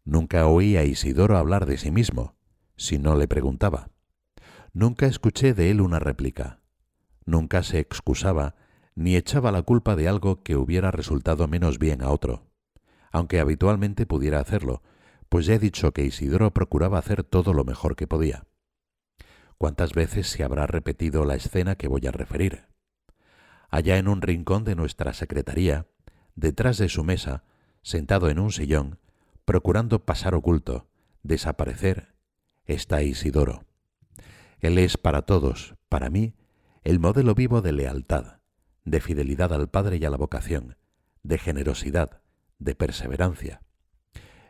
Nunca 0.06 0.48
oí 0.48 0.76
a 0.78 0.84
Isidoro 0.84 1.38
hablar 1.38 1.66
de 1.66 1.78
sí 1.78 1.92
mismo, 1.92 2.36
si 2.76 2.98
no 2.98 3.16
le 3.16 3.28
preguntaba. 3.28 3.90
Nunca 4.74 5.06
escuché 5.06 5.54
de 5.54 5.70
él 5.70 5.82
una 5.82 6.00
réplica. 6.00 6.62
Nunca 7.26 7.64
se 7.64 7.80
excusaba 7.80 8.56
ni 8.96 9.16
echaba 9.16 9.52
la 9.52 9.62
culpa 9.62 9.96
de 9.96 10.08
algo 10.08 10.44
que 10.44 10.56
hubiera 10.56 10.92
resultado 10.92 11.48
menos 11.48 11.80
bien 11.80 12.02
a 12.02 12.10
otro, 12.10 12.48
aunque 13.12 13.40
habitualmente 13.40 14.06
pudiera 14.06 14.40
hacerlo, 14.40 14.82
pues 15.30 15.46
ya 15.46 15.56
he 15.56 15.60
dicho 15.60 15.94
que 15.94 16.06
Isidoro 16.06 16.52
procuraba 16.52 17.00
hacer 17.00 17.24
todo 17.24 17.54
lo 17.54 17.64
mejor 17.64 17.96
que 17.96 18.08
podía. 18.08 18.46
¿Cuántas 19.58 19.94
veces 19.94 20.28
se 20.28 20.44
habrá 20.44 20.68
repetido 20.68 21.26
la 21.26 21.36
escena 21.36 21.76
que 21.76 21.88
voy 21.88 22.06
a 22.08 22.12
referir? 22.12 22.66
Allá 23.70 23.98
en 23.98 24.08
un 24.08 24.22
rincón 24.22 24.64
de 24.64 24.76
nuestra 24.76 25.14
secretaría, 25.14 25.88
detrás 26.36 26.78
de 26.78 26.90
su 26.90 27.04
mesa, 27.04 27.44
sentado 27.82 28.30
en 28.30 28.40
un 28.40 28.52
sillón, 28.52 29.00
procurando 29.46 30.06
pasar 30.06 30.36
oculto, 30.36 30.88
desaparecer, 31.22 32.14
está 32.66 33.02
Isidoro. 33.02 33.66
Él 34.60 34.78
es 34.78 34.98
para 34.98 35.24
todos, 35.24 35.76
para 35.90 36.10
mí, 36.10 36.36
el 36.84 37.00
modelo 37.00 37.36
vivo 37.36 37.62
de 37.62 37.74
lealtad, 37.74 38.40
de 38.86 39.02
fidelidad 39.02 39.54
al 39.54 39.70
Padre 39.70 39.98
y 39.98 40.06
a 40.06 40.10
la 40.10 40.18
vocación, 40.18 40.78
de 41.24 41.38
generosidad, 41.38 42.22
de 42.60 42.76
perseverancia. 42.76 43.62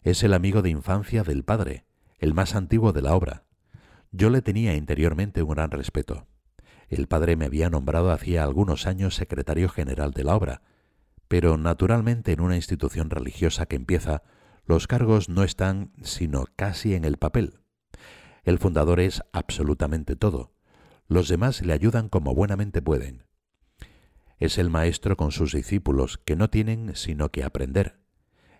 Es 0.02 0.24
el 0.24 0.34
amigo 0.34 0.62
de 0.62 0.70
infancia 0.70 1.24
del 1.24 1.44
Padre, 1.44 1.86
el 2.20 2.34
más 2.34 2.56
antiguo 2.56 2.94
de 2.94 3.02
la 3.02 3.16
obra. 3.16 3.46
Yo 4.16 4.30
le 4.30 4.44
tenía 4.44 4.76
interiormente 4.76 5.42
un 5.42 5.50
gran 5.50 5.72
respeto. 5.72 6.28
El 6.88 7.08
Padre 7.08 7.36
me 7.36 7.46
había 7.46 7.72
nombrado 7.72 8.12
hacía 8.12 8.44
algunos 8.44 8.86
años 8.86 9.16
secretario 9.16 9.70
general 9.70 10.12
de 10.12 10.24
la 10.24 10.36
obra, 10.36 10.62
pero 11.28 11.58
naturalmente 11.58 12.32
en 12.32 12.40
una 12.40 12.56
institución 12.56 13.10
religiosa 13.10 13.66
que 13.66 13.76
empieza, 13.76 14.22
los 14.66 14.86
cargos 14.86 15.30
no 15.30 15.44
están 15.44 15.92
sino 16.04 16.46
casi 16.56 16.94
en 16.94 17.06
el 17.06 17.18
papel. 17.18 17.62
El 18.44 18.60
fundador 18.60 19.00
es 19.00 19.24
absolutamente 19.34 20.16
todo. 20.16 20.54
Los 21.08 21.28
demás 21.28 21.64
le 21.66 21.74
ayudan 21.74 22.08
como 22.08 22.36
buenamente 22.36 22.84
pueden. 22.84 23.24
Es 24.38 24.60
el 24.60 24.70
maestro 24.70 25.18
con 25.18 25.32
sus 25.32 25.54
discípulos, 25.54 26.20
que 26.20 26.36
no 26.36 26.52
tienen 26.52 26.96
sino 26.96 27.30
que 27.30 27.44
aprender. 27.44 27.98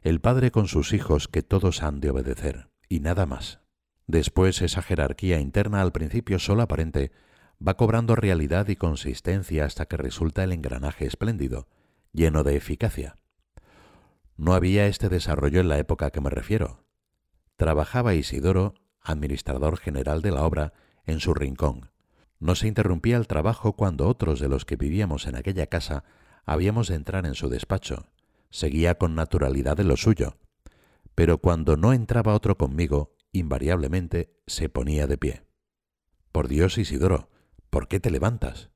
El 0.02 0.20
padre 0.20 0.50
con 0.50 0.68
sus 0.68 0.94
hijos, 0.94 1.28
que 1.28 1.44
todos 1.44 1.84
han 1.84 2.00
de 2.00 2.10
obedecer, 2.10 2.70
y 2.90 3.02
nada 3.02 3.28
más. 3.28 3.63
Después 4.08 4.62
esa 4.62 4.82
jerarquía 4.82 5.40
interna, 5.40 5.82
al 5.82 5.92
principio 5.92 6.40
solo 6.40 6.64
aparente, 6.64 7.12
va 7.66 7.76
cobrando 7.76 8.16
realidad 8.16 8.68
y 8.68 8.76
consistencia 8.76 9.66
hasta 9.66 9.86
que 9.86 9.98
resulta 9.98 10.44
el 10.44 10.52
engranaje 10.52 11.06
espléndido, 11.06 11.68
lleno 12.12 12.44
de 12.44 12.56
eficacia. 12.58 13.16
No 14.36 14.54
había 14.54 14.88
este 14.88 15.10
desarrollo 15.10 15.62
en 15.62 15.70
la 15.70 15.78
época 15.78 16.08
a 16.08 16.12
que 16.12 16.22
me 16.22 16.30
refiero. 16.30 16.86
Trabajaba 17.56 18.16
Isidoro, 18.16 18.74
administrador 19.02 19.78
general 19.78 20.22
de 20.22 20.32
la 20.32 20.44
obra, 20.44 20.74
en 21.06 21.20
su 21.20 21.34
rincón, 21.34 21.92
no 22.44 22.56
se 22.56 22.68
interrumpía 22.68 23.16
el 23.16 23.26
trabajo 23.26 23.72
cuando 23.72 24.06
otros 24.06 24.42
de 24.42 24.50
los 24.50 24.66
que 24.66 24.76
vivíamos 24.76 25.28
en 25.28 25.38
aquella 25.38 25.68
casa 25.68 26.04
habíamos 26.46 26.90
de 26.90 26.96
entrar 26.96 27.26
en 27.26 27.36
su 27.36 27.48
despacho. 27.48 28.08
Seguía 28.50 28.98
con 28.98 29.16
naturalidad 29.16 29.80
en 29.80 29.88
lo 29.88 29.96
suyo. 29.96 30.36
Pero 31.16 31.38
cuando 31.38 31.78
no 31.78 31.94
entraba 31.94 32.34
otro 32.34 32.58
conmigo, 32.58 33.16
invariablemente 33.34 34.40
se 34.48 34.70
ponía 34.70 35.08
de 35.08 35.18
pie. 35.18 35.44
Por 36.32 36.48
Dios, 36.48 36.78
Isidoro, 36.78 37.30
¿por 37.70 37.88
qué 37.88 38.00
te 38.00 38.12
levantas? 38.12 38.70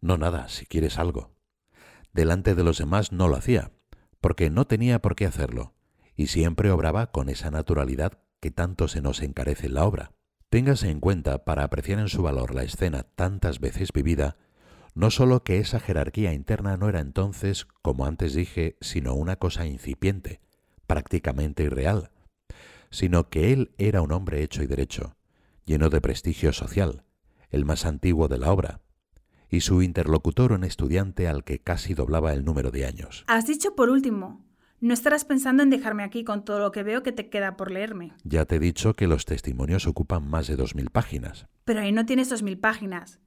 No 0.00 0.18
nada, 0.18 0.48
si 0.48 0.66
quieres 0.66 0.98
algo. 0.98 1.34
Delante 2.12 2.54
de 2.54 2.64
los 2.64 2.78
demás 2.78 3.12
no 3.12 3.28
lo 3.28 3.36
hacía, 3.36 3.72
porque 4.20 4.50
no 4.50 4.66
tenía 4.66 5.00
por 5.00 5.14
qué 5.14 5.24
hacerlo, 5.24 5.74
y 6.14 6.26
siempre 6.26 6.70
obraba 6.70 7.10
con 7.10 7.28
esa 7.28 7.50
naturalidad 7.50 8.18
que 8.40 8.50
tanto 8.50 8.88
se 8.88 9.00
nos 9.00 9.22
encarece 9.22 9.66
en 9.66 9.74
la 9.74 9.84
obra. 9.84 10.12
Téngase 10.50 10.90
en 10.90 11.00
cuenta, 11.00 11.44
para 11.44 11.64
apreciar 11.64 11.98
en 11.98 12.08
su 12.08 12.22
valor 12.22 12.54
la 12.54 12.64
escena 12.64 13.04
tantas 13.04 13.58
veces 13.58 13.92
vivida, 13.92 14.36
no 14.94 15.10
sólo 15.10 15.42
que 15.42 15.58
esa 15.58 15.80
jerarquía 15.80 16.34
interna 16.34 16.76
no 16.76 16.88
era 16.88 17.00
entonces, 17.00 17.66
como 17.80 18.04
antes 18.04 18.34
dije, 18.34 18.76
sino 18.80 19.14
una 19.14 19.36
cosa 19.36 19.66
incipiente, 19.66 20.40
prácticamente 20.86 21.62
irreal, 21.62 22.11
sino 22.92 23.28
que 23.28 23.52
él 23.52 23.72
era 23.78 24.02
un 24.02 24.12
hombre 24.12 24.44
hecho 24.44 24.62
y 24.62 24.66
derecho, 24.66 25.16
lleno 25.64 25.90
de 25.90 26.00
prestigio 26.00 26.52
social, 26.52 27.02
el 27.50 27.64
más 27.64 27.86
antiguo 27.86 28.28
de 28.28 28.38
la 28.38 28.52
obra, 28.52 28.82
y 29.50 29.62
su 29.62 29.82
interlocutor 29.82 30.52
un 30.52 30.62
estudiante 30.62 31.26
al 31.26 31.42
que 31.42 31.58
casi 31.58 31.94
doblaba 31.94 32.32
el 32.32 32.44
número 32.44 32.70
de 32.70 32.86
años. 32.86 33.24
Has 33.26 33.46
dicho 33.46 33.74
por 33.74 33.90
último, 33.90 34.44
no 34.80 34.94
estarás 34.94 35.24
pensando 35.24 35.62
en 35.62 35.70
dejarme 35.70 36.02
aquí 36.02 36.22
con 36.22 36.44
todo 36.44 36.58
lo 36.58 36.70
que 36.70 36.82
veo 36.82 37.02
que 37.02 37.12
te 37.12 37.28
queda 37.28 37.56
por 37.56 37.70
leerme. 37.70 38.12
Ya 38.24 38.44
te 38.44 38.56
he 38.56 38.58
dicho 38.58 38.94
que 38.94 39.06
los 39.06 39.24
testimonios 39.24 39.86
ocupan 39.86 40.28
más 40.28 40.46
de 40.46 40.56
dos 40.56 40.74
mil 40.74 40.90
páginas. 40.90 41.46
Pero 41.64 41.80
ahí 41.80 41.92
no 41.92 42.04
tienes 42.04 42.28
dos 42.28 42.42
mil 42.42 42.58
páginas. 42.58 43.20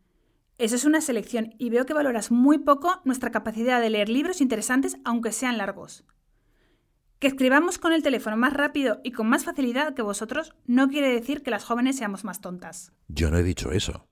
Eso 0.57 0.75
es 0.75 0.85
una 0.85 1.01
selección 1.01 1.53
y 1.57 1.69
veo 1.69 1.85
que 1.85 1.93
valoras 1.93 2.31
muy 2.31 2.59
poco 2.59 3.01
nuestra 3.03 3.31
capacidad 3.31 3.81
de 3.81 3.89
leer 3.89 4.09
libros 4.09 4.41
interesantes 4.41 4.97
aunque 5.05 5.31
sean 5.31 5.57
largos. 5.57 6.05
Que 7.19 7.27
escribamos 7.27 7.77
con 7.77 7.93
el 7.93 8.03
teléfono 8.03 8.35
más 8.35 8.53
rápido 8.53 8.99
y 9.03 9.11
con 9.11 9.27
más 9.27 9.45
facilidad 9.45 9.93
que 9.93 10.01
vosotros 10.01 10.53
no 10.65 10.89
quiere 10.89 11.09
decir 11.09 11.43
que 11.43 11.51
las 11.51 11.63
jóvenes 11.63 11.97
seamos 11.97 12.23
más 12.23 12.41
tontas. 12.41 12.91
Yo 13.07 13.31
no 13.31 13.37
he 13.37 13.43
dicho 13.43 13.71
eso. 13.71 14.07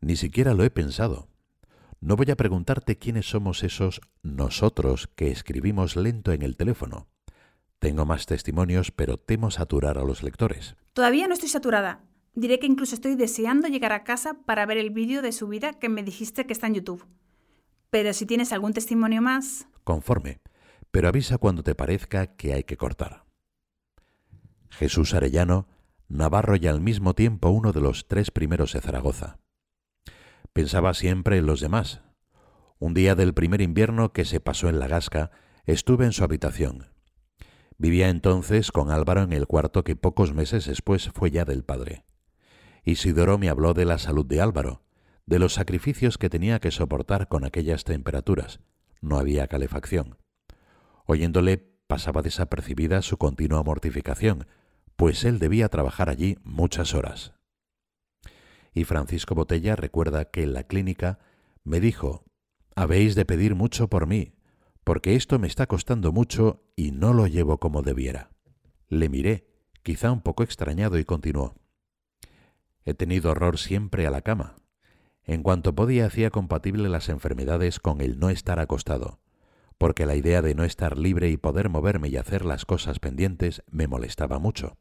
Ni 0.00 0.16
siquiera 0.16 0.52
lo 0.52 0.64
he 0.64 0.70
pensado. 0.70 1.28
No 2.00 2.16
voy 2.16 2.30
a 2.30 2.36
preguntarte 2.36 2.98
quiénes 2.98 3.26
somos 3.26 3.62
esos 3.62 4.00
nosotros 4.22 5.08
que 5.14 5.30
escribimos 5.30 5.96
lento 5.96 6.32
en 6.32 6.42
el 6.42 6.56
teléfono. 6.56 7.06
Tengo 7.78 8.04
más 8.04 8.26
testimonios, 8.26 8.90
pero 8.90 9.16
temo 9.16 9.50
saturar 9.50 9.98
a 9.98 10.04
los 10.04 10.22
lectores. 10.22 10.76
Todavía 10.92 11.26
no 11.28 11.34
estoy 11.34 11.48
saturada. 11.48 12.00
Diré 12.34 12.58
que 12.58 12.66
incluso 12.66 12.94
estoy 12.94 13.14
deseando 13.14 13.68
llegar 13.68 13.92
a 13.92 14.04
casa 14.04 14.34
para 14.44 14.66
ver 14.66 14.78
el 14.78 14.90
vídeo 14.90 15.22
de 15.22 15.32
su 15.32 15.48
vida 15.48 15.72
que 15.74 15.88
me 15.88 16.02
dijiste 16.02 16.46
que 16.46 16.52
está 16.52 16.66
en 16.66 16.74
YouTube. 16.74 17.06
Pero 17.90 18.12
si 18.12 18.26
tienes 18.26 18.52
algún 18.52 18.72
testimonio 18.72 19.22
más... 19.22 19.66
Conforme, 19.84 20.40
pero 20.92 21.08
avisa 21.08 21.38
cuando 21.38 21.64
te 21.64 21.74
parezca 21.74 22.36
que 22.36 22.54
hay 22.54 22.62
que 22.62 22.76
cortar. 22.76 23.24
Jesús 24.70 25.12
Arellano, 25.14 25.66
Navarro 26.08 26.54
y 26.54 26.68
al 26.68 26.80
mismo 26.80 27.14
tiempo 27.14 27.50
uno 27.50 27.72
de 27.72 27.80
los 27.80 28.06
tres 28.06 28.30
primeros 28.30 28.74
de 28.74 28.80
Zaragoza. 28.80 29.38
Pensaba 30.52 30.94
siempre 30.94 31.38
en 31.38 31.46
los 31.46 31.60
demás. 31.60 32.02
Un 32.78 32.94
día 32.94 33.16
del 33.16 33.34
primer 33.34 33.60
invierno 33.60 34.12
que 34.12 34.24
se 34.24 34.38
pasó 34.38 34.68
en 34.68 34.78
la 34.78 34.86
Gasca, 34.86 35.32
estuve 35.66 36.04
en 36.04 36.12
su 36.12 36.22
habitación 36.22 36.92
Vivía 37.82 38.10
entonces 38.10 38.70
con 38.70 38.92
Álvaro 38.92 39.22
en 39.22 39.32
el 39.32 39.48
cuarto 39.48 39.82
que 39.82 39.96
pocos 39.96 40.32
meses 40.32 40.66
después 40.66 41.10
fue 41.14 41.32
ya 41.32 41.44
del 41.44 41.64
padre. 41.64 42.04
Isidoro 42.84 43.38
me 43.38 43.48
habló 43.48 43.74
de 43.74 43.84
la 43.84 43.98
salud 43.98 44.24
de 44.24 44.40
Álvaro, 44.40 44.84
de 45.26 45.40
los 45.40 45.54
sacrificios 45.54 46.16
que 46.16 46.30
tenía 46.30 46.60
que 46.60 46.70
soportar 46.70 47.26
con 47.26 47.44
aquellas 47.44 47.82
temperaturas. 47.82 48.60
No 49.00 49.18
había 49.18 49.48
calefacción. 49.48 50.21
Oyéndole 51.06 51.58
pasaba 51.86 52.22
desapercibida 52.22 53.02
su 53.02 53.18
continua 53.18 53.62
mortificación, 53.62 54.46
pues 54.96 55.24
él 55.24 55.38
debía 55.38 55.68
trabajar 55.68 56.08
allí 56.08 56.38
muchas 56.42 56.94
horas. 56.94 57.34
Y 58.74 58.84
Francisco 58.84 59.34
Botella 59.34 59.76
recuerda 59.76 60.26
que 60.26 60.42
en 60.42 60.54
la 60.54 60.64
clínica 60.64 61.18
me 61.64 61.80
dijo, 61.80 62.24
Habéis 62.74 63.14
de 63.14 63.24
pedir 63.24 63.54
mucho 63.54 63.88
por 63.88 64.06
mí, 64.06 64.34
porque 64.84 65.14
esto 65.14 65.38
me 65.38 65.46
está 65.46 65.66
costando 65.66 66.12
mucho 66.12 66.64
y 66.74 66.90
no 66.90 67.12
lo 67.12 67.26
llevo 67.26 67.58
como 67.58 67.82
debiera. 67.82 68.30
Le 68.88 69.08
miré, 69.08 69.46
quizá 69.82 70.10
un 70.10 70.22
poco 70.22 70.42
extrañado, 70.42 70.98
y 70.98 71.04
continuó. 71.04 71.54
He 72.84 72.94
tenido 72.94 73.30
horror 73.30 73.58
siempre 73.58 74.06
a 74.06 74.10
la 74.10 74.22
cama. 74.22 74.56
En 75.24 75.42
cuanto 75.42 75.74
podía 75.74 76.06
hacía 76.06 76.30
compatible 76.30 76.88
las 76.88 77.08
enfermedades 77.08 77.78
con 77.78 78.00
el 78.00 78.18
no 78.18 78.30
estar 78.30 78.58
acostado, 78.58 79.20
porque 79.82 80.06
la 80.06 80.14
idea 80.14 80.42
de 80.42 80.54
no 80.54 80.62
estar 80.62 80.96
libre 80.96 81.28
y 81.30 81.36
poder 81.36 81.68
moverme 81.68 82.08
y 82.08 82.16
hacer 82.16 82.44
las 82.44 82.64
cosas 82.64 83.00
pendientes 83.00 83.64
me 83.68 83.88
molestaba 83.88 84.38
mucho. 84.38 84.78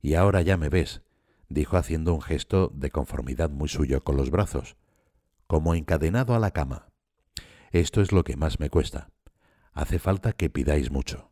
Y 0.00 0.14
ahora 0.14 0.40
ya 0.40 0.56
me 0.56 0.70
ves, 0.70 1.02
dijo 1.50 1.76
haciendo 1.76 2.14
un 2.14 2.22
gesto 2.22 2.72
de 2.72 2.90
conformidad 2.90 3.50
muy 3.50 3.68
suyo 3.68 4.02
con 4.02 4.16
los 4.16 4.30
brazos, 4.30 4.78
como 5.46 5.74
encadenado 5.74 6.34
a 6.34 6.38
la 6.38 6.52
cama. 6.52 6.88
Esto 7.70 8.00
es 8.00 8.12
lo 8.12 8.24
que 8.24 8.38
más 8.38 8.60
me 8.60 8.70
cuesta 8.70 9.10
hace 9.74 9.98
falta 9.98 10.32
que 10.32 10.48
pidáis 10.48 10.90
mucho. 10.90 11.30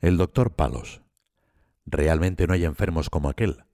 El 0.00 0.16
doctor 0.16 0.54
Palos. 0.54 1.02
Realmente 1.84 2.46
no 2.46 2.54
hay 2.54 2.64
enfermos 2.64 3.10
como 3.10 3.28
aquel. 3.28 3.66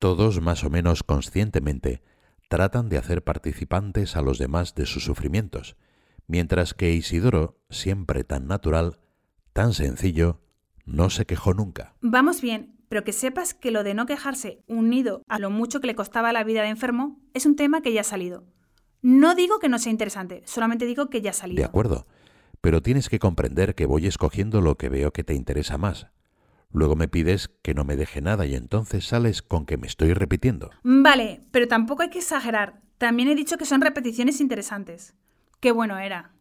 Todos, 0.00 0.40
más 0.40 0.64
o 0.64 0.70
menos 0.70 1.04
conscientemente, 1.04 2.02
tratan 2.48 2.88
de 2.88 2.98
hacer 2.98 3.22
participantes 3.22 4.16
a 4.16 4.22
los 4.22 4.38
demás 4.38 4.74
de 4.74 4.86
sus 4.86 5.04
sufrimientos, 5.04 5.76
mientras 6.26 6.74
que 6.74 6.92
Isidoro, 6.92 7.60
siempre 7.70 8.24
tan 8.24 8.46
natural, 8.46 8.98
tan 9.52 9.72
sencillo, 9.74 10.40
no 10.84 11.10
se 11.10 11.26
quejó 11.26 11.54
nunca. 11.54 11.94
Vamos 12.00 12.40
bien, 12.40 12.78
pero 12.88 13.04
que 13.04 13.12
sepas 13.12 13.54
que 13.54 13.70
lo 13.70 13.84
de 13.84 13.94
no 13.94 14.06
quejarse, 14.06 14.64
unido 14.66 15.22
a 15.28 15.38
lo 15.38 15.50
mucho 15.50 15.80
que 15.80 15.86
le 15.86 15.94
costaba 15.94 16.32
la 16.32 16.44
vida 16.44 16.62
de 16.62 16.68
enfermo, 16.68 17.20
es 17.34 17.46
un 17.46 17.56
tema 17.56 17.82
que 17.82 17.92
ya 17.92 18.00
ha 18.00 18.04
salido. 18.04 18.44
No 19.02 19.34
digo 19.34 19.58
que 19.58 19.68
no 19.68 19.78
sea 19.78 19.92
interesante, 19.92 20.42
solamente 20.46 20.86
digo 20.86 21.08
que 21.08 21.20
ya 21.20 21.30
ha 21.30 21.34
salido. 21.34 21.60
De 21.60 21.64
acuerdo, 21.64 22.06
pero 22.60 22.82
tienes 22.82 23.08
que 23.08 23.18
comprender 23.18 23.74
que 23.74 23.86
voy 23.86 24.06
escogiendo 24.06 24.60
lo 24.60 24.76
que 24.76 24.88
veo 24.88 25.12
que 25.12 25.24
te 25.24 25.34
interesa 25.34 25.78
más. 25.78 26.08
Luego 26.70 26.96
me 26.96 27.08
pides 27.08 27.48
que 27.62 27.74
no 27.74 27.84
me 27.84 27.96
deje 27.96 28.20
nada 28.20 28.46
y 28.46 28.54
entonces 28.54 29.06
sales 29.06 29.42
con 29.42 29.64
que 29.64 29.76
me 29.76 29.86
estoy 29.86 30.12
repitiendo. 30.12 30.70
Vale, 30.82 31.40
pero 31.50 31.66
tampoco 31.66 32.02
hay 32.02 32.10
que 32.10 32.18
exagerar. 32.18 32.80
También 32.98 33.28
he 33.28 33.34
dicho 33.34 33.56
que 33.56 33.64
son 33.64 33.80
repeticiones 33.80 34.40
interesantes. 34.40 35.14
Qué 35.60 35.72
bueno 35.72 35.98
era. 35.98 36.32